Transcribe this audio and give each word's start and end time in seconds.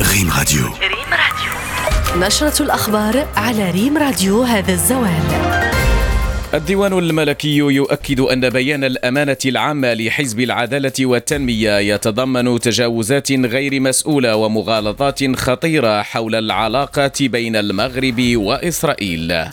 ريم 0.00 0.30
راديو. 0.38 0.64
ريم 0.64 1.10
راديو. 1.12 2.26
نشرة 2.26 2.62
الأخبار 2.62 3.26
على 3.36 3.70
ريم 3.70 3.98
راديو 3.98 4.42
هذا 4.42 4.72
الزوال. 4.72 5.22
الديوان 6.54 6.98
الملكي 6.98 7.56
يؤكد 7.56 8.20
أن 8.20 8.50
بيان 8.50 8.84
الأمانة 8.84 9.36
العامة 9.46 9.94
لحزب 9.94 10.40
العدالة 10.40 10.92
والتنمية 11.00 11.78
يتضمن 11.78 12.60
تجاوزات 12.60 13.32
غير 13.32 13.80
مسؤولة 13.80 14.36
ومغالطات 14.36 15.36
خطيرة 15.36 16.02
حول 16.02 16.34
العلاقات 16.34 17.22
بين 17.22 17.56
المغرب 17.56 18.22
وإسرائيل. 18.36 19.50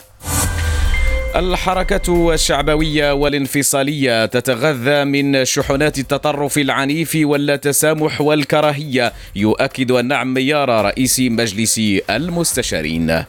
الحركة 1.38 2.34
الشعبوية 2.34 3.12
والانفصالية 3.12 4.26
تتغذى 4.26 5.04
من 5.04 5.44
شحنات 5.44 5.98
التطرف 5.98 6.58
العنيف 6.58 7.18
والتسامح 7.22 8.20
والكراهية. 8.20 9.12
يؤكد 9.36 9.90
النعم 9.90 10.34
ميار 10.34 10.84
رئيس 10.84 11.20
مجلس 11.20 11.80
المستشارين. 12.10 13.24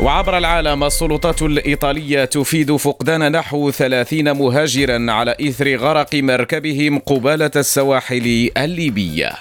وعبر 0.00 0.38
العالم 0.38 0.84
السلطات 0.84 1.42
الإيطالية 1.42 2.24
تفيد 2.24 2.76
فقدان 2.76 3.32
نحو 3.32 3.70
ثلاثين 3.70 4.32
مهاجرا 4.32 5.12
على 5.12 5.36
إثر 5.40 5.76
غرق 5.76 6.14
مركبهم 6.14 6.98
قبالة 6.98 7.50
السواحل 7.56 8.50
الليبية. 8.56 9.32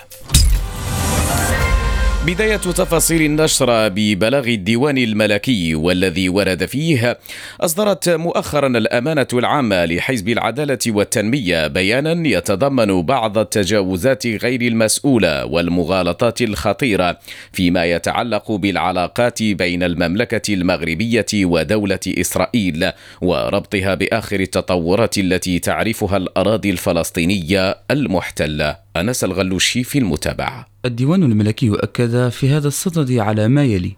بداية 2.27 2.58
تفاصيل 2.58 3.22
النشر 3.22 3.90
ببلاغ 3.90 4.48
الديوان 4.48 4.98
الملكي 4.98 5.76
والذي 5.76 6.30
ورد 6.30 6.66
فيه 6.66 7.18
أصدرت 7.62 8.09
مؤخرا 8.09 8.68
الأمانة 8.68 9.27
العامة 9.34 9.86
لحزب 9.86 10.30
العدالة 10.30 10.78
والتنمية 10.88 11.67
بيانا 11.67 12.28
يتضمن 12.28 13.02
بعض 13.02 13.38
التجاوزات 13.38 14.28
غير 14.28 14.62
المسؤولة 14.62 15.45
والمغالطات 15.45 16.41
الخطيرة 16.41 17.20
فيما 17.54 17.86
يتعلق 17.86 18.52
بالعلاقات 18.52 19.44
بين 19.44 19.84
المملكة 19.84 20.53
المغربية 20.53 21.26
ودولة 21.33 22.00
إسرائيل 22.08 22.92
وربطها 23.22 23.95
بآخر 23.95 24.39
التطورات 24.39 25.17
التي 25.17 25.59
تعرفها 25.59 26.17
الأراضي 26.17 26.70
الفلسطينية 26.70 27.78
المحتلة. 27.92 28.83
أنس 28.97 29.23
الغلوشي 29.23 29.83
في 29.83 29.99
المتابعة. 29.99 30.66
الديوان 30.86 31.23
الملكي 31.23 31.72
أكد 31.73 32.30
في 32.30 32.49
هذا 32.49 32.67
الصدد 32.67 33.11
على 33.11 33.47
ما 33.47 33.63
يلي 33.63 33.95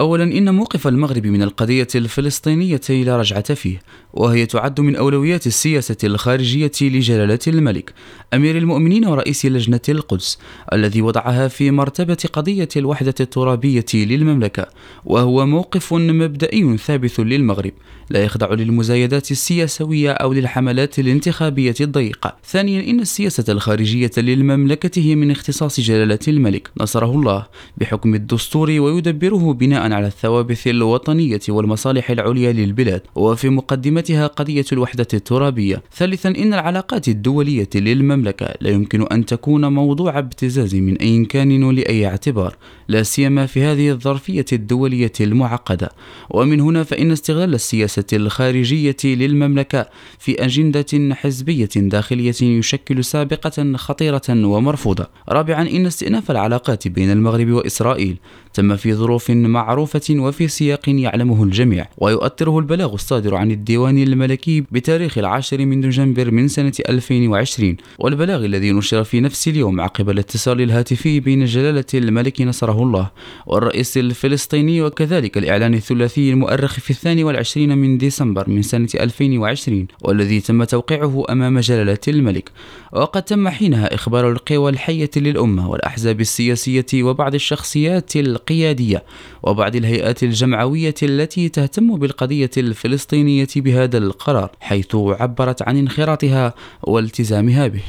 أولا 0.00 0.24
إن 0.24 0.54
موقف 0.54 0.86
المغرب 0.86 1.26
من 1.26 1.42
القضية 1.42 1.88
الفلسطينية 1.94 2.80
لا 2.90 3.16
رجعة 3.16 3.54
فيه 3.54 3.80
وهي 4.12 4.46
تعد 4.46 4.80
من 4.80 4.96
أولويات 4.96 5.46
السياسة 5.46 5.96
الخارجية 6.04 6.72
لجلالة 6.82 7.38
الملك 7.46 7.94
أمير 8.34 8.58
المؤمنين 8.58 9.06
ورئيس 9.06 9.46
لجنة 9.46 9.80
القدس 9.88 10.38
الذي 10.72 11.02
وضعها 11.02 11.48
في 11.48 11.70
مرتبة 11.70 12.16
قضية 12.32 12.68
الوحدة 12.76 13.14
الترابية 13.20 13.84
للمملكة 13.94 14.66
وهو 15.04 15.46
موقف 15.46 15.92
مبدئي 15.94 16.76
ثابت 16.76 17.20
للمغرب 17.20 17.72
لا 18.10 18.24
يخضع 18.24 18.54
للمزايدات 18.54 19.30
السياسوية 19.30 20.12
أو 20.12 20.32
للحملات 20.32 20.98
الانتخابية 20.98 21.74
الضيقة 21.80 22.36
ثانيا 22.44 22.90
إن 22.90 23.00
السياسة 23.00 23.44
الخارجية 23.48 24.10
للمملكة 24.16 25.00
هي 25.00 25.14
من 25.14 25.30
اختصاص 25.30 25.80
جلالة 25.80 26.18
الملك 26.28 26.70
نصره 26.80 27.10
الله 27.10 27.46
بحكم 27.76 28.14
الدستور 28.14 28.70
ويدبره 28.70 29.52
بناء 29.52 29.83
على 29.92 30.06
الثوابت 30.06 30.66
الوطنية 30.66 31.40
والمصالح 31.48 32.10
العليا 32.10 32.52
للبلاد 32.52 33.02
وفي 33.14 33.48
مقدمتها 33.48 34.26
قضية 34.26 34.64
الوحدة 34.72 35.06
الترابية. 35.14 35.82
ثالثا 35.92 36.28
إن 36.28 36.54
العلاقات 36.54 37.08
الدولية 37.08 37.68
للمملكة 37.74 38.54
لا 38.60 38.70
يمكن 38.70 39.06
أن 39.12 39.26
تكون 39.26 39.72
موضوع 39.72 40.18
ابتزاز 40.18 40.74
من 40.74 40.96
أي 40.96 41.24
كان 41.24 41.62
ولأي 41.62 42.06
اعتبار 42.06 42.56
لا 42.88 43.02
سيما 43.02 43.46
في 43.46 43.62
هذه 43.62 43.90
الظرفية 43.90 44.44
الدولية 44.52 45.12
المعقدة. 45.20 45.90
ومن 46.30 46.60
هنا 46.60 46.82
فإن 46.82 47.10
استغلال 47.10 47.54
السياسة 47.54 48.04
الخارجية 48.12 48.96
للمملكة 49.04 49.88
في 50.18 50.44
أجندة 50.44 51.14
حزبية 51.14 51.68
داخلية 51.76 52.34
يشكل 52.42 53.04
سابقة 53.04 53.76
خطيرة 53.76 54.22
ومرفوضة. 54.28 55.06
رابعا 55.28 55.62
إن 55.62 55.86
استئناف 55.86 56.30
العلاقات 56.30 56.88
بين 56.88 57.10
المغرب 57.10 57.50
وإسرائيل 57.50 58.16
تم 58.54 58.76
في 58.76 58.94
ظروف 58.94 59.30
معروفة 59.30 59.73
وفي 59.80 60.48
سياق 60.48 60.88
يعلمه 60.88 61.42
الجميع 61.42 61.86
ويؤثره 61.98 62.58
البلاغ 62.58 62.94
الصادر 62.94 63.34
عن 63.34 63.50
الديوان 63.50 63.98
الملكي 63.98 64.60
بتاريخ 64.60 65.18
العاشر 65.18 65.66
من 65.66 65.80
نوفمبر 66.14 66.30
من 66.30 66.48
سنة 66.48 66.72
2020 66.88 67.76
والبلاغ 67.98 68.44
الذي 68.44 68.72
نشر 68.72 69.04
في 69.04 69.20
نفس 69.20 69.48
اليوم 69.48 69.80
عقب 69.80 70.10
الاتصال 70.10 70.60
الهاتفي 70.60 71.20
بين 71.20 71.44
جلالة 71.44 71.84
الملك 71.94 72.40
نصره 72.40 72.82
الله 72.82 73.10
والرئيس 73.46 73.98
الفلسطيني 73.98 74.82
وكذلك 74.82 75.38
الإعلان 75.38 75.74
الثلاثي 75.74 76.30
المؤرخ 76.30 76.72
في 76.80 76.90
الثاني 76.90 77.24
والعشرين 77.24 77.78
من 77.78 77.98
ديسمبر 77.98 78.50
من 78.50 78.62
سنة 78.62 78.88
2020 78.94 79.86
والذي 80.02 80.40
تم 80.40 80.64
توقيعه 80.64 81.24
أمام 81.30 81.58
جلالة 81.58 81.98
الملك. 82.08 82.50
وقد 82.92 83.22
تم 83.22 83.48
حينها 83.48 83.94
إخبار 83.94 84.30
القوى 84.30 84.70
الحية 84.70 85.10
للأمة 85.16 85.70
والأحزاب 85.70 86.20
السياسية 86.20 86.86
وبعض 86.94 87.34
الشخصيات 87.34 88.16
القيادية 88.16 89.04
وبعض 89.42 89.63
الهيئات 89.76 90.22
الجمعوية 90.22 90.94
التي 91.02 91.48
تهتم 91.48 91.96
بالقضية 91.96 92.50
الفلسطينية 92.56 93.48
بهذا 93.56 93.98
القرار 93.98 94.50
حيث 94.60 94.94
عبرت 94.94 95.62
عن 95.62 95.76
انخراطها 95.76 96.54
والتزامها 96.82 97.66
به 97.66 97.82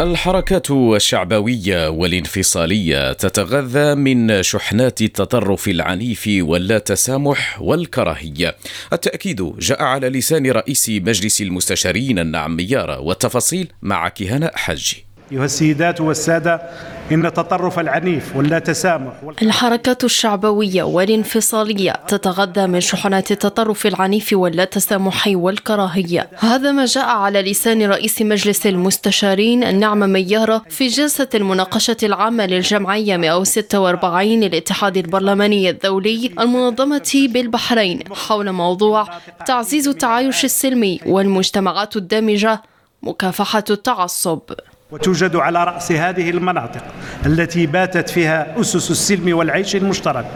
الحركات 0.00 0.70
الشعبوية 0.70 1.88
والانفصالية 1.88 3.12
تتغذى 3.12 3.94
من 3.94 4.42
شحنات 4.42 5.02
التطرف 5.02 5.68
العنيف 5.68 6.28
واللا 6.28 6.78
تسامح 6.78 7.62
والكراهية. 7.62 8.56
التأكيد 8.92 9.56
جاء 9.58 9.82
على 9.82 10.08
لسان 10.08 10.50
رئيس 10.50 10.88
مجلس 10.88 11.42
المستشارين 11.42 12.18
النعم 12.18 12.56
ميارة 12.56 13.00
والتفاصيل 13.00 13.72
مع 13.82 14.08
كهناء 14.08 14.56
حجي. 14.56 15.05
أيها 15.32 15.44
السيدات 15.44 16.00
والسادة 16.00 16.62
إن 17.12 17.26
التطرف 17.26 17.78
العنيف 17.78 18.36
واللا 18.36 18.58
تسامح 18.58 19.12
الحركات 19.42 20.04
الشعبوية 20.04 20.82
والانفصالية 20.82 21.92
تتغذى 22.08 22.66
من 22.66 22.80
شحنات 22.80 23.30
التطرف 23.30 23.86
العنيف 23.86 24.32
واللا 24.32 24.64
تسامح 24.64 25.26
والكراهية. 25.26 26.30
هذا 26.38 26.72
ما 26.72 26.84
جاء 26.84 27.04
على 27.04 27.42
لسان 27.42 27.82
رئيس 27.82 28.22
مجلس 28.22 28.66
المستشارين 28.66 29.64
النعمة 29.64 30.06
ميارة 30.06 30.62
في 30.68 30.86
جلسة 30.86 31.28
المناقشة 31.34 31.96
العامة 32.02 32.46
للجمعية 32.46 33.16
146 33.16 34.40
للاتحاد 34.40 34.96
البرلماني 34.96 35.70
الدولي 35.70 36.30
المنظمة 36.40 37.28
بالبحرين 37.32 38.00
حول 38.12 38.52
موضوع 38.52 39.08
تعزيز 39.46 39.88
التعايش 39.88 40.44
السلمي 40.44 41.00
والمجتمعات 41.06 41.96
الدامجة 41.96 42.62
مكافحة 43.02 43.64
التعصب. 43.70 44.40
وتوجد 44.90 45.36
على 45.36 45.64
رأس 45.64 45.92
هذه 45.92 46.30
المناطق 46.30 46.82
التي 47.26 47.66
باتت 47.66 48.10
فيها 48.10 48.60
أسس 48.60 48.90
السلم 48.90 49.36
والعيش 49.36 49.76
المشترك 49.76 50.26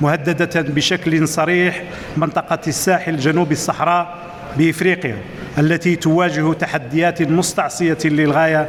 مهددة 0.00 0.60
بشكل 0.62 1.28
صريح 1.28 1.82
منطقة 2.16 2.58
الساحل 2.66 3.16
جنوب 3.16 3.52
الصحراء 3.52 4.14
بإفريقيا 4.56 5.18
التي 5.58 5.96
تواجه 5.96 6.52
تحديات 6.52 7.22
مستعصية 7.22 7.98
للغاية 8.04 8.68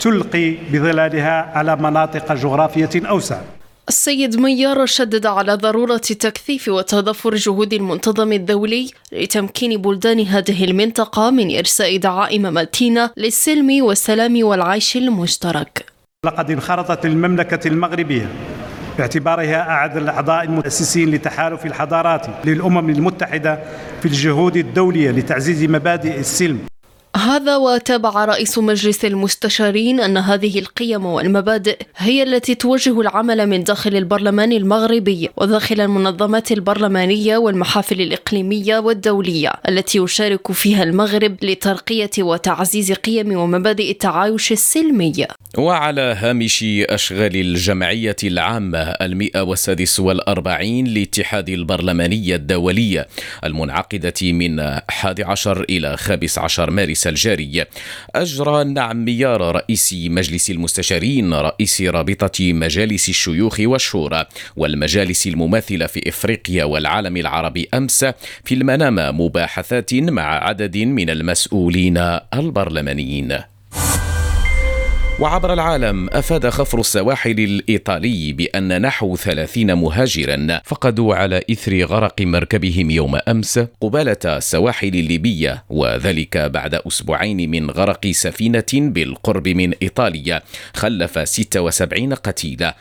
تلقي 0.00 0.54
بظلالها 0.72 1.58
على 1.58 1.76
مناطق 1.76 2.32
جغرافية 2.32 2.90
أوسع. 3.08 3.38
السيد 3.88 4.36
ميار 4.36 4.86
شدد 4.86 5.26
على 5.26 5.54
ضرورة 5.54 5.96
تكثيف 5.96 6.68
وتضافر 6.68 7.34
جهود 7.34 7.72
المنتظم 7.72 8.32
الدولي 8.32 8.90
لتمكين 9.12 9.82
بلدان 9.82 10.20
هذه 10.20 10.64
المنطقة 10.64 11.30
من 11.30 11.56
إرساء 11.56 11.96
دعائم 11.96 12.42
متينة 12.42 13.10
للسلم 13.16 13.84
والسلام 13.84 14.44
والعيش 14.44 14.96
المشترك. 14.96 15.86
لقد 16.26 16.50
انخرطت 16.50 17.06
المملكة 17.06 17.68
المغربية 17.68 18.28
باعتبارها 18.98 19.74
أحد 19.74 19.96
الأعضاء 19.96 20.44
المؤسسين 20.44 21.10
لتحالف 21.10 21.66
الحضارات 21.66 22.26
للأمم 22.44 22.90
المتحدة 22.90 23.58
في 24.00 24.06
الجهود 24.06 24.56
الدولية 24.56 25.10
لتعزيز 25.10 25.64
مبادئ 25.64 26.20
السلم 26.20 26.58
هذا 27.26 27.56
وتابع 27.56 28.24
رئيس 28.24 28.58
مجلس 28.58 29.04
المستشارين 29.04 30.00
أن 30.00 30.16
هذه 30.16 30.58
القيم 30.58 31.06
والمبادئ 31.06 31.78
هي 31.96 32.22
التي 32.22 32.54
توجه 32.54 33.00
العمل 33.00 33.46
من 33.46 33.64
داخل 33.64 33.96
البرلمان 33.96 34.52
المغربي 34.52 35.30
وداخل 35.36 35.80
المنظمات 35.80 36.52
البرلمانية 36.52 37.36
والمحافل 37.36 38.00
الإقليمية 38.00 38.78
والدولية 38.78 39.52
التي 39.68 39.98
يشارك 39.98 40.52
فيها 40.52 40.82
المغرب 40.82 41.36
لترقية 41.42 42.10
وتعزيز 42.18 42.92
قيم 42.92 43.36
ومبادئ 43.36 43.90
التعايش 43.90 44.52
السلمي. 44.52 45.26
وعلى 45.58 46.16
هامش 46.20 46.64
أشغال 46.90 47.36
الجمعية 47.36 48.16
العامة 48.24 48.78
المئة 48.78 49.40
والسادس 49.40 50.00
والأربعين 50.00 50.86
لاتحاد 50.86 51.48
البرلمانية 51.48 52.36
الدولية 52.36 53.08
المنعقدة 53.44 54.32
من 54.32 54.60
11 54.60 55.64
إلى 55.70 55.96
15 55.96 56.70
مارس 56.70 57.06
الجاري. 57.16 57.64
أجرى 58.14 58.64
نعم 58.64 59.04
ميار 59.04 59.40
رئيس 59.56 59.94
مجلس 59.94 60.50
المستشارين 60.50 61.34
رئيس 61.34 61.82
رابطة 61.82 62.52
مجالس 62.52 63.08
الشيوخ 63.08 63.56
والشورى 63.60 64.26
والمجالس 64.56 65.26
المماثلة 65.26 65.86
في 65.86 66.08
إفريقيا 66.08 66.64
والعالم 66.64 67.16
العربي 67.16 67.68
أمس 67.74 68.04
في 68.44 68.54
المنام 68.54 69.20
مباحثات 69.20 69.94
مع 69.94 70.44
عدد 70.44 70.76
من 70.76 71.10
المسؤولين 71.10 71.98
البرلمانيين. 72.34 73.55
وعبر 75.20 75.52
العالم 75.52 76.08
أفاد 76.12 76.48
خفر 76.48 76.80
السواحل 76.80 77.30
الإيطالي 77.30 78.32
بأن 78.32 78.82
نحو 78.82 79.16
ثلاثين 79.16 79.74
مهاجرا 79.74 80.60
فقدوا 80.64 81.14
على 81.14 81.42
إثر 81.50 81.84
غرق 81.84 82.20
مركبهم 82.20 82.90
يوم 82.90 83.18
أمس 83.28 83.58
قبالة 83.80 84.16
السواحل 84.24 84.88
الليبية 84.88 85.64
وذلك 85.70 86.36
بعد 86.36 86.74
أسبوعين 86.74 87.50
من 87.50 87.70
غرق 87.70 88.06
سفينة 88.06 88.72
بالقرب 88.74 89.48
من 89.48 89.72
إيطاليا 89.82 90.42
خلف 90.74 91.28
76 91.28 92.14
قتيلا. 92.14 92.76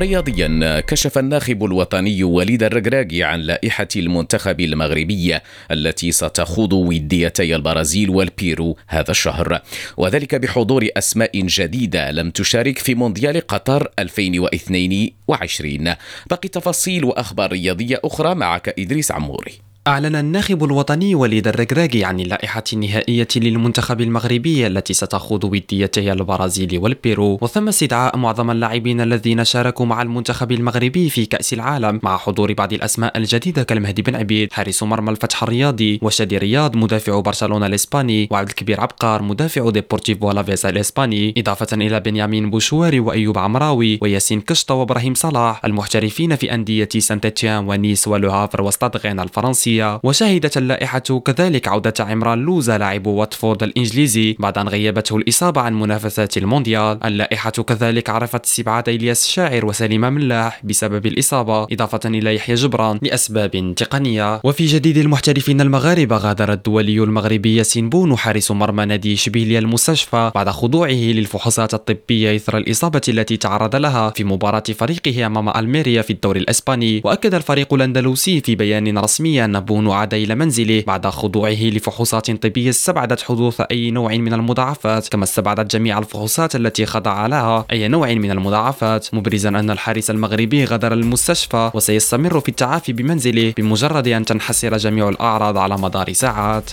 رياضيا 0.00 0.80
كشف 0.80 1.18
الناخب 1.18 1.64
الوطني 1.64 2.24
وليد 2.24 2.62
الركراكي 2.62 3.24
عن 3.24 3.40
لائحة 3.40 3.88
المنتخب 3.96 4.60
المغربي 4.60 5.38
التي 5.70 6.12
ستخوض 6.12 6.72
وديتي 6.72 7.56
البرازيل 7.56 8.10
والبيرو 8.10 8.76
هذا 8.86 9.10
الشهر. 9.10 9.62
وذلك 9.96 10.34
بحضور 10.34 10.88
أسماء 10.96 11.40
جديدة 11.40 12.10
لم 12.10 12.30
تشارك 12.30 12.78
في 12.78 12.94
مونديال 12.94 13.46
قطر 13.46 13.88
2022 13.98 15.94
باقي 16.30 16.48
تفاصيل 16.48 17.04
وأخبار 17.04 17.52
رياضية 17.52 18.00
أخرى 18.04 18.34
معك 18.34 18.74
إدريس 18.78 19.12
عموري. 19.12 19.52
أعلن 19.86 20.16
الناخب 20.16 20.64
الوطني 20.64 21.14
وليد 21.14 21.48
الركراكي 21.48 22.04
عن 22.04 22.20
اللائحة 22.20 22.64
النهائية 22.72 23.28
للمنتخب 23.36 24.00
المغربي 24.00 24.66
التي 24.66 24.94
ستخوض 24.94 25.44
وديتي 25.44 26.12
البرازيل 26.12 26.78
والبيرو. 26.78 27.38
وتم 27.40 27.68
استدعاء 27.68 28.16
معظم 28.16 28.50
اللاعبين 28.50 29.00
الذين 29.00 29.44
شاركوا 29.44 29.86
مع 29.86 30.02
المنتخب 30.02 30.52
المغربي 30.52 31.10
في 31.10 31.26
كأس 31.26 31.52
العالم 31.52 32.00
مع 32.02 32.16
حضور 32.16 32.52
بعض 32.52 32.72
الأسماء 32.72 33.18
الجديدة 33.18 33.62
كالمهدي 33.62 34.02
بن 34.02 34.16
عبيد 34.16 34.52
حارس 34.52 34.82
مرمى 34.82 35.10
الفتح 35.10 35.42
الرياضي 35.42 36.00
وشادي 36.02 36.38
رياض 36.38 36.76
مدافع 36.76 37.20
برشلونة 37.20 37.66
الإسباني 37.66 38.28
وعبد 38.30 38.48
الكبير 38.48 38.80
عبقار 38.80 39.22
مدافع 39.22 39.70
ديبورتيفو 39.70 40.30
ألافيس 40.30 40.68
الإسباني 40.68 41.34
إضافة 41.38 41.76
إلى 41.76 42.00
بنيامين 42.00 42.50
بوشواري 42.50 43.00
وأيوب 43.00 43.38
عمراوي 43.38 43.98
وياسين 44.02 44.40
كشطة 44.40 44.74
وإبراهيم 44.74 45.14
صلاح 45.14 45.64
المحترفين 45.64 46.36
في 46.36 46.54
أندية 46.54 46.88
سانتيتيان 46.98 47.68
ونيس 47.68 48.08
ولوهافر 48.08 48.62
وستاد 48.62 49.06
الفرنسي 49.06 49.75
الإنجليزية. 49.76 50.00
وشهدت 50.02 50.56
اللائحة 50.56 51.20
كذلك 51.24 51.68
عودة 51.68 51.94
عمران 52.00 52.38
لوزا 52.38 52.78
لاعب 52.78 53.06
واتفورد 53.06 53.62
الإنجليزي 53.62 54.36
بعد 54.38 54.58
أن 54.58 54.68
غيبته 54.68 55.16
الإصابة 55.16 55.60
عن 55.60 55.80
منافسات 55.80 56.36
المونديال. 56.36 57.04
اللائحة 57.04 57.50
كذلك 57.50 58.10
عرفت 58.10 58.44
استبعاد 58.44 58.88
إلياس 58.88 59.28
شاعر 59.28 59.66
وسليم 59.66 60.00
أملاح 60.00 60.60
بسبب 60.64 61.06
الإصابة 61.06 61.62
إضافة 61.72 62.00
إلى 62.04 62.34
يحيى 62.34 62.54
جبران 62.54 62.98
لأسباب 63.02 63.74
تقنية. 63.76 64.40
وفي 64.44 64.66
جديد 64.66 64.96
المحترفين 64.96 65.60
المغاربة 65.60 66.16
غادر 66.16 66.52
الدولي 66.52 66.98
المغربي 67.02 67.56
ياسين 67.56 67.88
بونو 67.88 68.16
حارس 68.16 68.50
مرمى 68.50 68.84
نادي 68.84 69.14
إشبيليا 69.14 69.58
المستشفى 69.58 70.30
بعد 70.34 70.48
خضوعه 70.48 70.90
للفحوصات 70.90 71.74
الطبية 71.74 72.36
إثر 72.36 72.56
الإصابة 72.56 73.00
التي 73.08 73.36
تعرض 73.36 73.76
لها 73.76 74.10
في 74.10 74.24
مباراة 74.24 74.62
فريقه 74.78 75.26
أمام 75.26 75.48
ألميريا 75.48 76.02
في 76.02 76.12
الدوري 76.12 76.40
الإسباني. 76.40 77.00
وأكد 77.04 77.34
الفريق 77.34 77.74
الأندلسي 77.74 78.40
في 78.40 78.54
بيان 78.54 78.98
رسمي 78.98 79.44
أن 79.44 79.56
بونو 79.66 79.92
عاد 79.92 80.14
إلى 80.14 80.34
منزله 80.34 80.84
بعد 80.86 81.06
خضوعه 81.06 81.62
لفحوصات 81.62 82.30
طبية 82.30 82.70
استبعدت 82.70 83.20
حدوث 83.20 83.60
أي 83.60 83.90
نوع 83.90 84.16
من 84.16 84.32
المضاعفات 84.32 85.08
كما 85.08 85.24
استبعدت 85.24 85.70
جميع 85.72 85.98
الفحوصات 85.98 86.56
التي 86.56 86.86
خضع 86.86 87.26
لها 87.26 87.66
أي 87.72 87.88
نوع 87.88 88.14
من 88.14 88.30
المضاعفات 88.30 89.14
مبرزا 89.14 89.48
أن 89.48 89.70
الحارس 89.70 90.10
المغربي 90.10 90.64
غادر 90.64 90.92
المستشفى 90.92 91.70
وسيستمر 91.74 92.40
في 92.40 92.48
التعافي 92.48 92.92
بمنزله 92.92 93.54
بمجرد 93.56 94.08
أن 94.08 94.24
تنحسر 94.24 94.76
جميع 94.76 95.08
الأعراض 95.08 95.58
على 95.58 95.78
مدار 95.78 96.12
ساعات. 96.12 96.70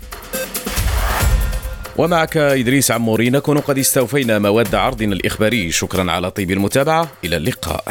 ومعك 1.97 2.37
إدريس 2.37 2.91
عموري 2.91 3.29
نكون 3.29 3.57
قد 3.57 3.77
استوفينا 3.77 4.39
مواد 4.39 4.75
عرضنا 4.75 5.13
الإخباري. 5.13 5.71
شكرا 5.71 6.11
على 6.11 6.31
طيب 6.31 6.51
المتابعة. 6.51 7.07
إلى 7.23 7.37
اللقاء. 7.37 7.83